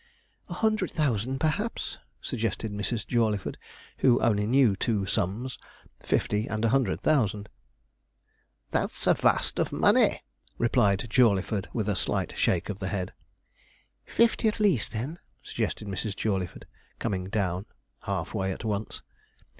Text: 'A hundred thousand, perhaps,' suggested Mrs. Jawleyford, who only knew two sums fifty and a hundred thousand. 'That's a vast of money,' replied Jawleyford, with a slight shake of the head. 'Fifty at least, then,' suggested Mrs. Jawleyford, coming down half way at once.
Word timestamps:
'A 0.49 0.55
hundred 0.55 0.89
thousand, 0.89 1.37
perhaps,' 1.37 1.99
suggested 2.23 2.71
Mrs. 2.73 3.05
Jawleyford, 3.05 3.55
who 3.99 4.19
only 4.19 4.47
knew 4.47 4.75
two 4.75 5.05
sums 5.05 5.59
fifty 5.99 6.47
and 6.47 6.65
a 6.65 6.69
hundred 6.69 6.99
thousand. 7.01 7.49
'That's 8.71 9.05
a 9.05 9.13
vast 9.13 9.59
of 9.59 9.71
money,' 9.71 10.23
replied 10.57 11.05
Jawleyford, 11.07 11.67
with 11.71 11.87
a 11.87 11.95
slight 11.95 12.35
shake 12.35 12.67
of 12.67 12.79
the 12.79 12.87
head. 12.87 13.13
'Fifty 14.03 14.47
at 14.47 14.59
least, 14.59 14.91
then,' 14.91 15.19
suggested 15.43 15.87
Mrs. 15.87 16.15
Jawleyford, 16.15 16.65
coming 16.97 17.25
down 17.25 17.67
half 18.01 18.33
way 18.33 18.51
at 18.51 18.65
once. 18.65 19.03